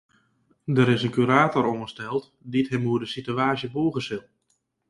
[0.75, 4.23] Der is in kurator oansteld dy't him oer de sitewaasje bûge sil.